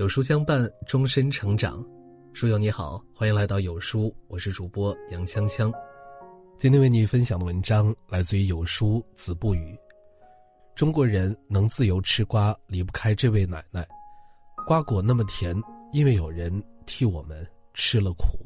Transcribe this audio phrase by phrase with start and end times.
[0.00, 1.84] 有书相伴，终身成长。
[2.32, 5.70] 书友你好，欢迎来到有书，我是主播杨锵锵。
[6.58, 9.78] 今天为你分享的文章来自于有书子不语。
[10.74, 13.86] 中国人能自由吃瓜，离不开这位奶奶。
[14.66, 15.54] 瓜果那么甜，
[15.92, 16.50] 因为有人
[16.86, 18.38] 替我们吃了苦。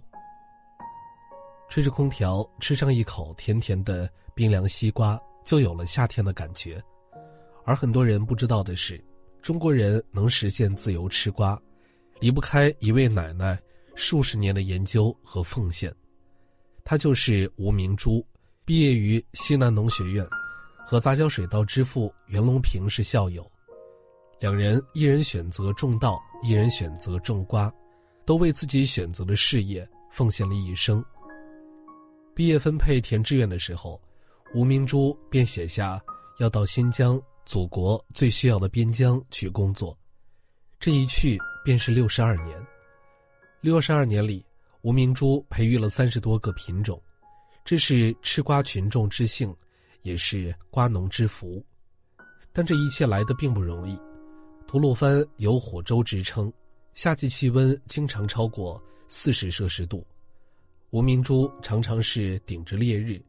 [1.68, 6.82] 吹着空调，吃上一口甜甜的冰凉西瓜，就有了夏天的感觉。
[7.64, 9.00] 而很多人不知道的是。
[9.44, 11.60] 中国人能实现自由吃瓜，
[12.18, 13.60] 离不开一位奶奶
[13.94, 15.94] 数十年的研究和奉献。
[16.82, 18.26] 她就是吴明珠，
[18.64, 20.26] 毕业于西南农学院，
[20.86, 23.46] 和杂交水稻之父袁隆平是校友。
[24.40, 27.70] 两人一人选择种稻，一人选择种瓜，
[28.24, 31.04] 都为自己选择的事业奉献了一生。
[32.34, 34.00] 毕业分配填志愿的时候，
[34.54, 36.00] 吴明珠便写下
[36.38, 37.20] 要到新疆。
[37.44, 39.96] 祖国最需要的边疆去工作，
[40.80, 42.66] 这一去便是六十二年。
[43.60, 44.44] 六十二年里，
[44.82, 47.00] 吴明珠培育了三十多个品种，
[47.64, 49.54] 这是吃瓜群众之幸，
[50.02, 51.64] 也是瓜农之福。
[52.52, 53.98] 但这一切来的并不容易。
[54.66, 56.52] 吐鲁番有火州之称，
[56.94, 60.06] 夏季气温经常超过四十摄氏度。
[60.90, 63.22] 吴明珠常常是顶着烈日，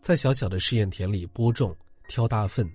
[0.00, 1.74] 在小小的试验田里播种、
[2.08, 2.70] 挑大粪。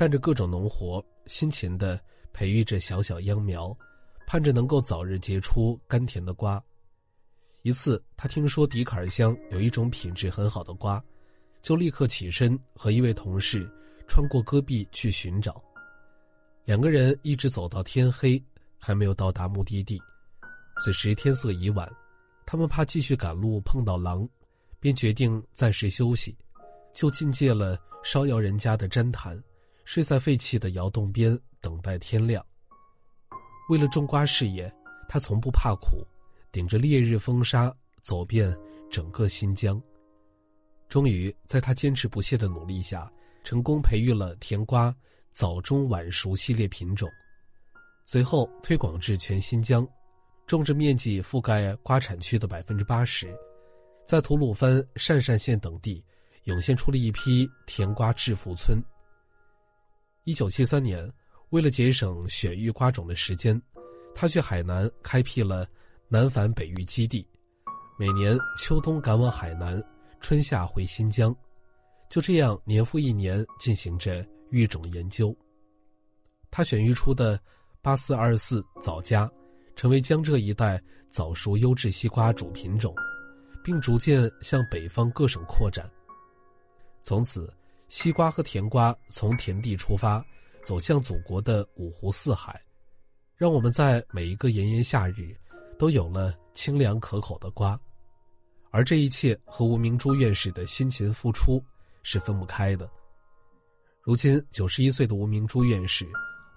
[0.00, 2.00] 干着各种农活，辛勤的
[2.32, 3.76] 培育着小小秧苗，
[4.26, 6.58] 盼着能够早日结出甘甜的瓜。
[7.60, 11.04] 一次，他听说迪卡尔乡有一种品质很好的瓜，
[11.60, 13.70] 就立刻起身和一位同事
[14.08, 15.62] 穿过戈壁去寻找。
[16.64, 18.42] 两个人一直走到天黑，
[18.78, 20.00] 还没有到达目的地。
[20.78, 21.86] 此时天色已晚，
[22.46, 24.26] 他们怕继续赶路碰到狼，
[24.78, 26.34] 便决定暂时休息，
[26.94, 29.38] 就进借了烧窑人家的毡毯。
[29.90, 32.46] 睡在废弃的窑洞边，等待天亮。
[33.68, 34.72] 为了种瓜事业，
[35.08, 36.06] 他从不怕苦，
[36.52, 38.56] 顶着烈日风沙走遍
[38.88, 39.82] 整个新疆。
[40.88, 43.10] 终于，在他坚持不懈的努力下，
[43.42, 44.94] 成功培育了甜瓜
[45.32, 47.10] 早中晚熟系列品种，
[48.06, 49.84] 随后推广至全新疆，
[50.46, 53.36] 种植面积覆盖瓜产区的百分之八十，
[54.06, 56.00] 在吐鲁番、鄯善县等地，
[56.44, 58.80] 涌现出了一批甜瓜致富村。
[60.24, 61.10] 一九七三年，
[61.48, 63.60] 为了节省选育瓜种的时间，
[64.14, 65.66] 他去海南开辟了
[66.08, 67.26] 南返北育基地，
[67.98, 69.82] 每年秋冬赶往海南，
[70.20, 71.34] 春夏回新疆，
[72.10, 75.34] 就这样年复一年进行着育种研究。
[76.50, 77.40] 他选育出的
[77.80, 79.28] 八四二四早佳，
[79.74, 82.94] 成为江浙一带早熟优质西瓜主品种，
[83.64, 85.90] 并逐渐向北方各省扩展。
[87.02, 87.50] 从此。
[87.90, 90.24] 西瓜和甜瓜从田地出发，
[90.62, 92.58] 走向祖国的五湖四海，
[93.36, 95.36] 让我们在每一个炎炎夏日，
[95.76, 97.78] 都有了清凉可口的瓜。
[98.70, 101.60] 而这一切和吴明珠院士的辛勤付出
[102.04, 102.88] 是分不开的。
[104.02, 106.06] 如今九十一岁的吴明珠院士，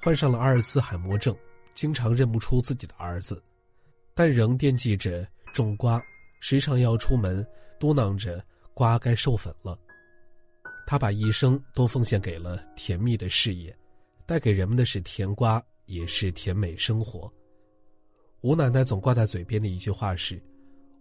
[0.04, 1.36] 患上了阿尔兹海默症，
[1.74, 3.42] 经常认不出自己的儿子，
[4.14, 6.00] 但仍惦记着种瓜，
[6.42, 7.44] 时常要出门
[7.80, 8.40] 嘟囔着
[8.76, 9.76] 瓜该授粉了。
[10.86, 13.76] 他把一生都奉献给了甜蜜的事业，
[14.26, 17.32] 带给人们的是甜瓜，也是甜美生活。
[18.42, 20.42] 吴奶奶总挂在嘴边的一句话是：“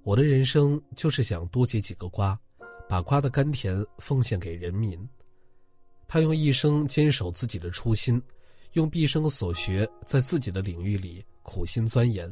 [0.04, 2.38] 我的人生就是想多结几个瓜，
[2.88, 4.96] 把瓜的甘甜奉献给人民。”
[6.06, 8.22] 他用一生坚守自己的初心，
[8.74, 12.30] 用毕生所学在自己的领域里苦心钻研，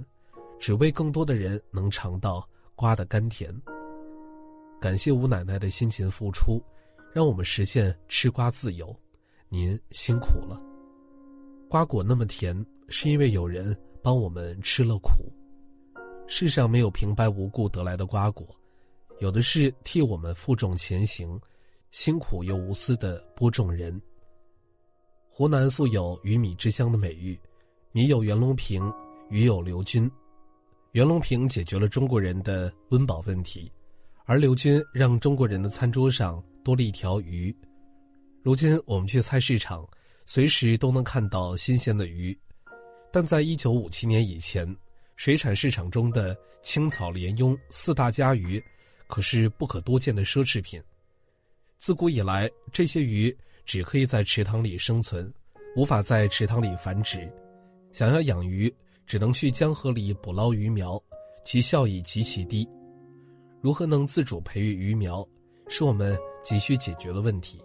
[0.58, 3.54] 只为更多的人能尝到瓜的甘甜。
[4.80, 6.62] 感谢吴奶奶的辛勤付出。
[7.12, 8.94] 让我们实现吃瓜自由，
[9.48, 10.60] 您辛苦了。
[11.68, 15.10] 瓜果那么甜，是因为有人帮我们吃了苦。
[16.28, 18.46] 世上没有平白无故得来的瓜果，
[19.18, 21.40] 有的是替我们负重前行、
[21.90, 24.00] 辛苦又无私的播种人。
[25.28, 27.36] 湖南素有“鱼米之乡”的美誉，
[27.90, 28.92] 米有袁隆平，
[29.30, 30.08] 鱼有刘军。
[30.92, 33.70] 袁隆平解决了中国人的温饱问题，
[34.26, 36.40] 而刘军让中国人的餐桌上。
[36.64, 37.54] 多了一条鱼。
[38.42, 39.86] 如今我们去菜市场，
[40.26, 42.36] 随时都能看到新鲜的鱼，
[43.12, 44.66] 但在一九五七年以前，
[45.16, 48.62] 水产市场中的青草鲢鳙四大家鱼，
[49.06, 50.82] 可是不可多见的奢侈品。
[51.78, 55.32] 自古以来，这些鱼只可以在池塘里生存，
[55.76, 57.30] 无法在池塘里繁殖。
[57.92, 58.72] 想要养鱼，
[59.06, 61.02] 只能去江河里捕捞鱼苗，
[61.44, 62.68] 其效益极其低。
[63.60, 65.26] 如何能自主培育鱼苗？
[65.68, 67.60] 是我们急需解决了问题。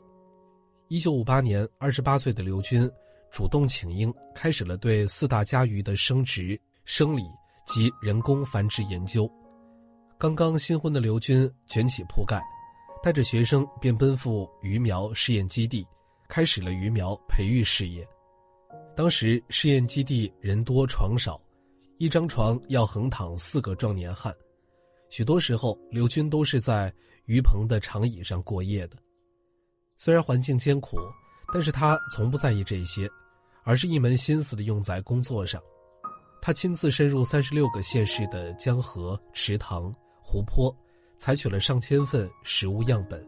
[0.88, 2.90] 一九五八年，二十八岁的刘军
[3.32, 7.24] 主动请缨，开始了对四大家鱼的生殖、生理
[7.66, 9.30] 及人工繁殖研究。
[10.18, 12.42] 刚刚新婚的刘军卷起铺盖，
[13.04, 15.86] 带着学生便奔赴鱼苗试验基地，
[16.30, 18.08] 开始了鱼苗培育事业。
[18.96, 21.38] 当时试验基地人多床少，
[21.98, 24.34] 一张床要横躺四个壮年汉，
[25.10, 26.94] 许多时候刘军都是在
[27.26, 28.98] 鱼棚的长椅上过夜的。
[29.98, 30.98] 虽然环境艰苦，
[31.54, 33.10] 但是他从不在意这些，
[33.64, 35.62] 而是一门心思的用在工作上。
[36.42, 39.92] 他亲自深入三十六个县市的江河、池塘、
[40.22, 40.76] 湖泊，
[41.18, 43.28] 采取了上千份食物样本，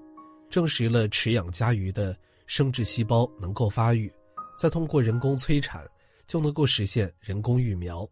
[0.50, 2.16] 证实了池养家鱼的
[2.46, 4.12] 生殖细胞能够发育。
[4.58, 5.84] 再通过人工催产，
[6.28, 8.08] 就能够实现人工育苗。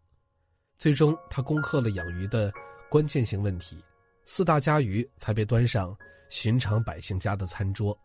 [0.78, 2.52] 最终，他攻克了养鱼的
[2.90, 3.78] 关键性问题，
[4.26, 5.96] 四大家鱼才被端上
[6.30, 7.98] 寻常百姓家的餐桌。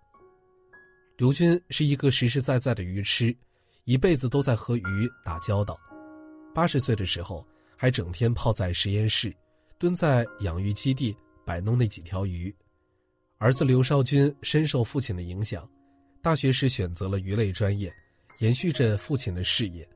[1.16, 3.34] 刘军是一个实实在在的鱼痴，
[3.84, 5.78] 一辈子都在和鱼打交道。
[6.54, 7.46] 八十岁的时候，
[7.76, 9.34] 还整天泡在实验室，
[9.78, 12.54] 蹲在养鱼基地摆弄那几条鱼。
[13.38, 15.68] 儿子刘少军深受父亲的影响，
[16.22, 17.90] 大学时选择了鱼类专业。
[18.40, 19.86] 延续着父亲的事业，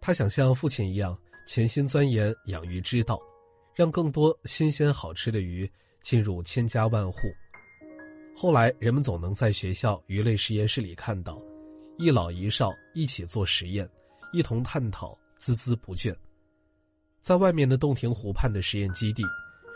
[0.00, 3.16] 他想像父亲一样潜心钻研养鱼之道，
[3.80, 5.66] 让更多新鲜好吃的鱼
[6.02, 7.34] 进入千家万户。
[8.36, 11.42] 后来，人们总能在学校鱼类实验室里看到，
[11.96, 13.88] 一老一少一起做实验，
[14.34, 16.14] 一同探讨，孜孜不倦。
[17.22, 19.24] 在外面的洞庭湖畔的实验基地，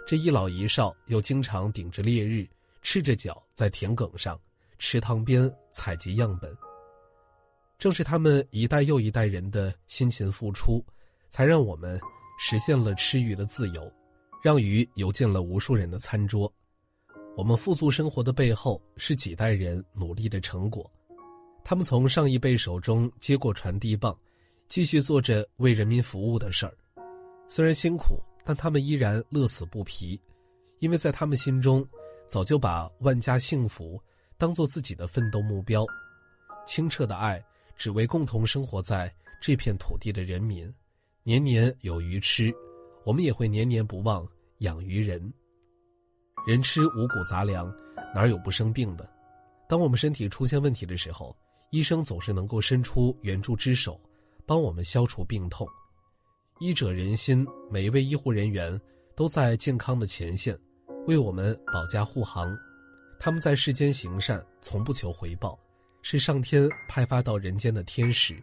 [0.07, 2.47] 这一老一少又经常顶着烈日，
[2.83, 4.39] 赤着脚在田埂上、
[4.77, 6.55] 池塘边采集样本。
[7.79, 10.85] 正是他们一代又一代人的辛勤付出，
[11.31, 11.99] 才让我们
[12.47, 13.91] 实现了吃鱼的自由，
[14.43, 16.53] 让鱼游进了无数人的餐桌。
[17.39, 20.85] 我们富足生活的背后，是几代人努力的成果。
[21.65, 24.15] 他们从上一辈手中接过传递棒，
[24.69, 26.77] 继续做着为人民服务的事儿。
[27.49, 30.21] 虽然辛苦，但他们依然乐此不疲，
[30.81, 31.83] 因为在他们心中，
[32.29, 33.99] 早就把万家幸福
[34.37, 35.87] 当做自己的奋斗目标。
[36.67, 37.43] 清澈的爱。
[37.77, 40.73] 只为共同生活在这片土地的人民，
[41.27, 42.55] 年年有鱼吃，
[43.03, 44.29] 我们也会年年不忘
[44.59, 45.33] 养鱼人。
[46.47, 47.75] 人吃五谷杂粮，
[48.15, 49.11] 哪有不生病的？
[49.67, 51.35] 当我们身体出现问题的时候，
[51.71, 53.99] 医生总是能够伸出援助之手，
[54.45, 55.67] 帮我们消除病痛。
[56.61, 58.79] 医者仁心，每一位医护人员
[59.17, 60.55] 都在健康的前线，
[61.07, 62.55] 为我们保驾护航。
[63.19, 65.59] 他们在世间行善，从不求回报。
[66.03, 68.37] 是上天派发到人间的天使。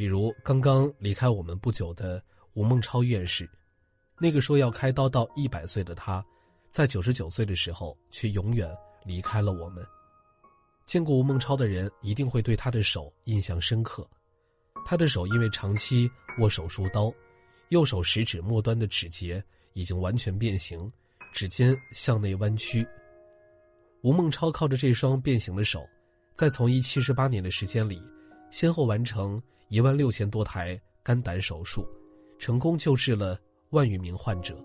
[0.00, 2.24] 比如刚刚离开我们不久的
[2.54, 3.46] 吴孟超院士，
[4.18, 6.24] 那个说要开刀到一百岁的他，
[6.70, 8.74] 在九十九岁的时候却永远
[9.04, 9.86] 离开了我们。
[10.86, 14.08] 见过吴孟超的人一定会对他的手印象深刻，
[14.86, 17.12] 他的手因为长期握手术刀，
[17.68, 19.44] 右手食指末端的指节
[19.74, 20.90] 已经完全变形，
[21.30, 22.88] 指尖向内弯曲。
[24.00, 25.86] 吴孟超靠着这双变形的手。
[26.34, 28.02] 在从医七十八年的时间里，
[28.50, 29.38] 先后完成
[29.70, 31.86] 一万六千多台肝胆手术，
[32.40, 33.38] 成功救治了
[33.70, 34.60] 万余名患者。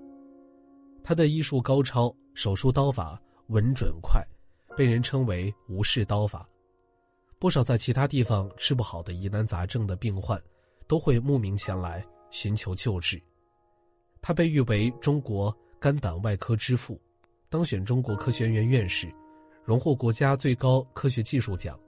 [1.03, 4.19] 他的医术高超，手术刀法稳准快，
[4.75, 6.49] 被人称为“无视刀法”。
[7.37, 10.41] 不少在其他地方治不好的疑难杂症的病患，
[10.87, 13.21] 都会慕名前来寻求救治。
[14.23, 16.99] 他被誉为中国肝胆外科之父，
[17.47, 19.07] 当选中国科学院院士。
[19.63, 21.79] 荣获国家最高科学技术奖，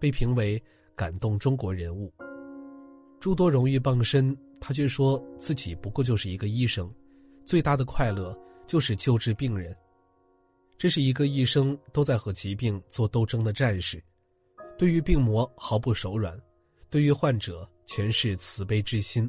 [0.00, 0.60] 被评为
[0.96, 2.12] 感动中国人物。
[3.24, 6.94] 诸多荣誉傍身，他却说自己不过就是一个医生，
[7.46, 9.74] 最大的快乐就是救治病人。
[10.76, 13.98] 这是一个一生都在和疾病做斗争的战士，
[14.76, 16.38] 对于病魔毫不手软，
[16.90, 19.26] 对于患者全是慈悲之心。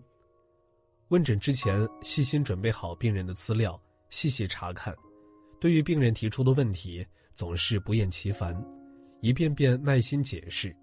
[1.07, 4.93] 问诊之前，细心准备好病人的资料，细细查看，
[5.57, 7.07] 对于病人提出的问题。
[7.33, 8.61] 总是不厌其烦，
[9.21, 10.75] 一遍遍耐心解释，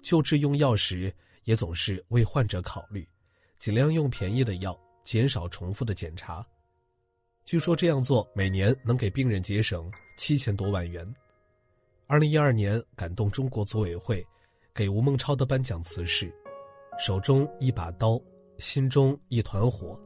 [0.00, 1.12] 救治用药时
[1.44, 3.06] 也总是为患者考虑，
[3.58, 6.46] 尽量用便宜的药，减少重复的检查。
[7.44, 11.06] 据说这样做每年能给病人节省七千多万元。
[12.06, 14.24] 二零一二年，感动中国组委会
[14.72, 16.32] 给吴孟超的颁奖词是
[16.98, 18.20] ：“手中一把刀，
[18.58, 19.98] 心中一团火。”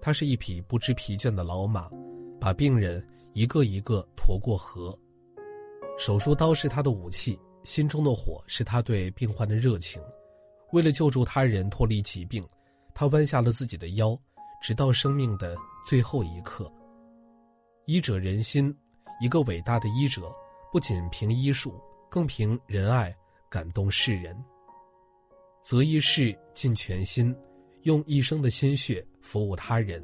[0.00, 1.88] 他是一匹不知疲倦的老马，
[2.40, 4.98] 把病人一个一个驮过河。
[5.96, 10.02] 手术刀是他的武器，心中的火是他对病患的热情。
[10.72, 12.46] 为了救助他人脱离疾病，
[12.94, 14.18] 他弯下了自己的腰，
[14.60, 16.70] 直到生命的最后一刻。
[17.84, 18.74] 医者仁心，
[19.20, 20.32] 一个伟大的医者，
[20.72, 23.14] 不仅凭医术，更凭仁爱
[23.50, 24.36] 感动世人。
[25.62, 27.36] 择一事尽全心，
[27.82, 30.02] 用一生的心血服务他人，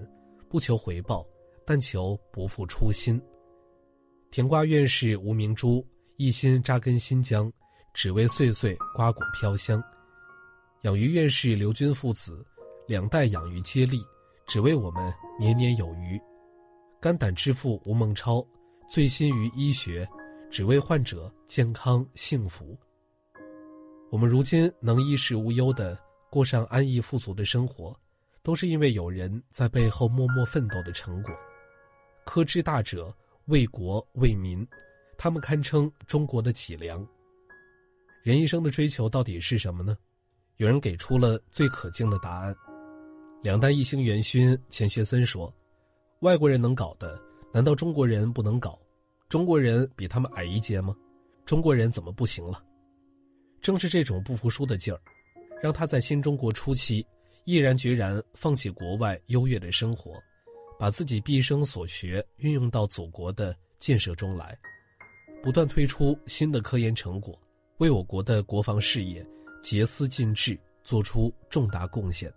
[0.48, 1.26] 不求回报，
[1.64, 3.20] 但求不负初心。
[4.30, 5.84] 甜瓜院士吴明珠
[6.16, 7.50] 一心扎根新疆，
[7.94, 9.80] 只为岁岁瓜果飘香；
[10.82, 12.47] 养鱼院士刘军父子
[12.87, 14.00] 两代养鱼接力，
[14.47, 16.20] 只为我们年年有余。
[17.00, 18.47] 肝胆之父吴孟超
[18.88, 20.08] 醉心于医学，
[20.50, 22.78] 只为患者健康幸福。
[24.11, 25.99] 我们如今能衣食无忧的
[26.30, 27.94] 过上安逸富足的生活，
[28.42, 31.35] 都是因为有人在背后默默奋斗的成果。
[32.25, 33.14] 科之大者。
[33.49, 34.68] 为国为民，
[35.16, 37.02] 他们堪称中国的脊梁。
[38.23, 39.97] 人一生的追求到底是什么呢？
[40.58, 42.54] 有人给出了最可敬的答案。
[43.42, 45.52] 两弹一星元勋钱学森说
[46.20, 47.16] ：“外国人能搞的，
[47.52, 48.76] 难道中国人不能搞？
[49.28, 50.96] 中国人比他们矮一截吗？
[51.44, 52.60] 中国人怎么不行了？”
[53.62, 55.00] 正是这种不服输的劲儿，
[55.62, 57.06] 让他在新中国初期
[57.44, 60.12] 毅然决然放弃国外优越的生活。
[60.76, 64.56] 把自己毕生所学运用到祖国的建设中来，
[65.42, 67.36] 不断推出新的科研成果，
[67.78, 69.26] 为我国的国防事业
[69.60, 72.32] 竭思尽智，做出重大贡献。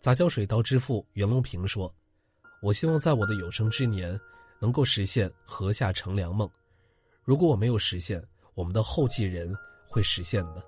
[0.00, 1.92] 杂交水稻之父袁隆平说
[2.62, 4.18] ：“我希望在我的有生之年，
[4.60, 6.48] 能够实现禾下乘凉梦。
[7.22, 8.22] 如果我没有实现，
[8.54, 9.54] 我们的后继人
[9.86, 10.64] 会实现的。”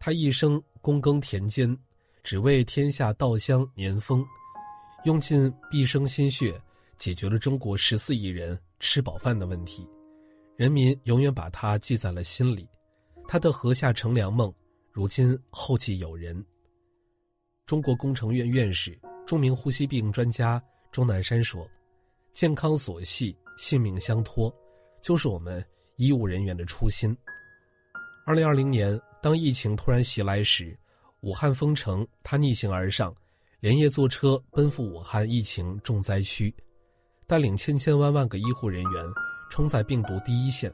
[0.00, 1.76] 他一生躬耕田间，
[2.22, 4.24] 只为天下稻香年丰。
[5.04, 6.60] 用尽毕生心血，
[6.96, 9.88] 解决了中国十四亿人吃饱饭的问题，
[10.56, 12.68] 人民永远把他记在了心里。
[13.32, 14.52] 他的禾下乘凉梦，
[14.90, 16.44] 如今后继有人。
[17.64, 21.66] 中国工程院院士、著名呼吸病专家钟南山说
[22.30, 24.54] ：“健康所系，性命相托，
[25.00, 25.64] 就是我们
[25.96, 27.16] 医务人员的初心。”
[28.26, 30.78] 二零二零年，当疫情突然袭来时，
[31.22, 33.16] 武汉封城，他逆行而上。
[33.60, 36.54] 连夜坐车奔赴武汉疫情重灾区，
[37.26, 39.04] 带领千千万万个医护人员
[39.50, 40.70] 冲在病毒第一线，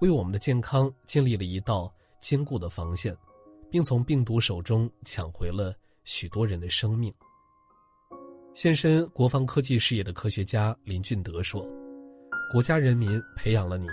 [0.00, 3.16] 为我们的健康建立了一道坚固的防线，
[3.70, 7.12] 并从病毒手中抢回了许多人的生命。
[8.54, 11.64] 献身国防科技事业的科学家林俊德说
[12.52, 13.86] ：“国家人民培养了你，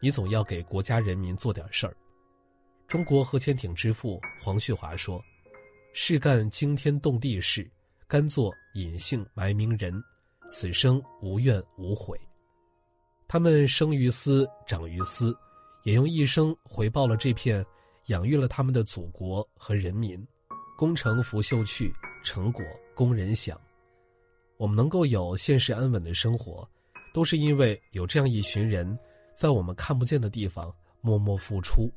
[0.00, 1.96] 你总要给国家人民做点事儿。”
[2.86, 5.22] 中国核潜艇之父黄旭华说。
[5.98, 7.66] 是干惊天动地事，
[8.06, 9.94] 甘做隐姓埋名人，
[10.50, 12.20] 此生无怨无悔。
[13.26, 15.34] 他们生于斯，长于斯，
[15.86, 17.64] 也用一生回报了这片
[18.06, 20.20] 养育了他们的祖国和人民。
[20.76, 23.58] 功成拂袖去，成果供人享。
[24.56, 26.68] 我们能够有现实安稳的生活，
[27.14, 28.98] 都是因为有这样一群人，
[29.36, 31.88] 在我们看不见的地方默默付出。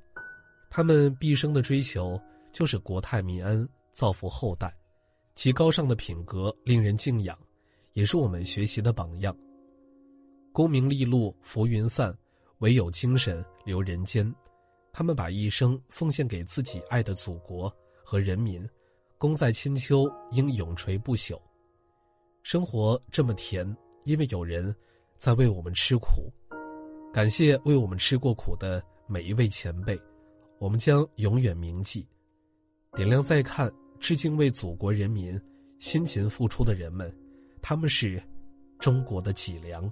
[0.69, 2.21] 他们毕生的追求
[2.53, 3.67] 就是国泰民安。
[3.91, 4.71] 造福后代，
[5.35, 7.37] 其高尚的品格令人敬仰，
[7.93, 9.35] 也是我们学习的榜样。
[10.53, 12.15] 功名利禄浮云散，
[12.59, 14.33] 唯有精神留人间。
[14.91, 17.71] 他们把一生奉献给自己爱的祖国
[18.03, 18.67] 和人民，
[19.19, 21.39] 功在千秋，应永垂不朽。
[22.41, 23.63] 生活这么甜，
[24.05, 24.75] 因为有人
[25.17, 26.33] 在为我们吃苦。
[27.13, 29.95] 感谢为我们吃过苦的每一位前辈，
[30.57, 32.07] 我们将永远铭记。
[32.93, 33.71] 点亮再看。
[33.99, 35.37] 致敬为祖国人民
[35.79, 37.13] 辛勤付出的人们，
[37.61, 38.23] 他们是
[38.79, 39.91] 中国的脊梁。